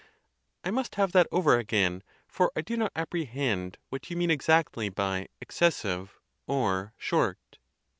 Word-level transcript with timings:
I 0.63 0.71
must 0.71 0.95
have 0.95 1.11
that 1.11 1.27
over 1.31 1.59
again, 1.59 2.01
for 2.27 2.51
I 2.55 2.61
do 2.61 2.75
not 2.75 2.91
apprehend 2.95 3.77
what 3.89 4.09
you 4.09 4.17
mean 4.17 4.31
exactly 4.31 4.89
by 4.89 5.27
"excessive" 5.39 6.19
or 6.47 6.95
"short." 6.97 7.59